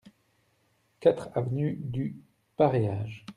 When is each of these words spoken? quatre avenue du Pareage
quatre 0.99 1.29
avenue 1.35 1.75
du 1.79 2.15
Pareage 2.57 3.23